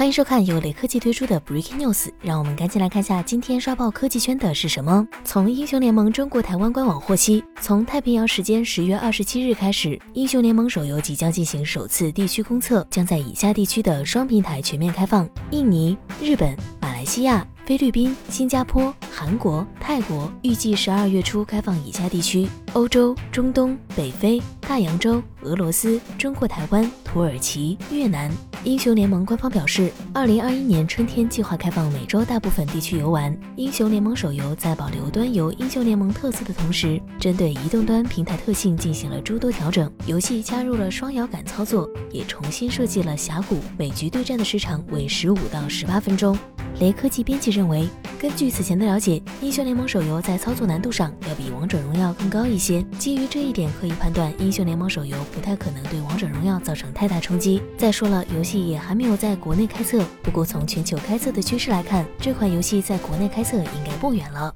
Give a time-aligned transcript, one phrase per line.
[0.00, 5.06] 欢迎收看由雷科技推出的 Breaking News，让我们赶紧来看下今天刷爆科技圈的是什么。
[5.24, 17.46] 从英雄联盟中国台湾官网获悉，从太平洋时间十月二十七日开始，英雄联盟手游即将进行首次地区公测，将在以下地区的双平台全面开放：印尼、日本、马来西亚。
[17.66, 28.28] 菲律宾、新加坡、韩国、泰国预计十二月初开放以下地区：欧洲、中东、北非、大洋洲、俄罗斯、中国台湾、土耳其、越南。
[28.62, 33.34] 英雄联盟官方表示，二零二一年春天计划开放美洲大部分地区游玩。
[33.56, 39.90] 英雄联盟手游在保留端游英雄联盟特色的同时，针对移动端平台特性进行了诸多调整。
[40.04, 46.38] 游戏加入了双摇杆操作，也重新设计了峡谷，每局对战的时长为十五到十八分钟。
[46.80, 47.88] 雷科技编辑认为，
[48.20, 52.82] 根据此前的了解，英雄联盟手游在操作难度上要比王者荣耀更高一些。
[52.98, 57.62] 基于这一点，可以判断英雄联盟手游不太可能对王者荣耀造成太大冲击。
[57.78, 64.54] 再说了，游戏也还没有在国内开测，不过从全球开测的趋势来看，这款游戏在国内开测应该不远了。